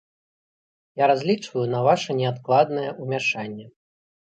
[1.01, 3.73] Я разлічваю на ваша неадкладнае ўмяшанне.